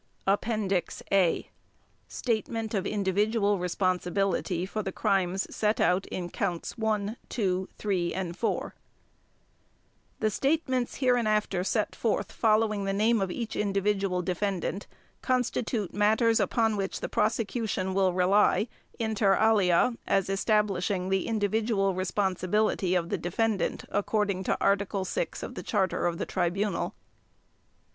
[0.25, 1.49] APPENDIX A
[2.07, 8.73] Statement of Individual Responsibility for Crimes Set Out in Counts One, Two, Three, and Four
[10.19, 14.87] The statements hereinafter set forth following the name of each individual defendant
[15.21, 22.95] constitute matters upon which the prosecution will rely inter alia as establishing the individual responsibility
[22.95, 26.95] of the defendant according to Article 6 of the Charter of the Tribunal.